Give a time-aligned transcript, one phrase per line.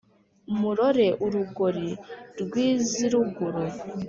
[0.59, 1.89] murore urugori
[2.41, 3.63] rw’iz’iruguru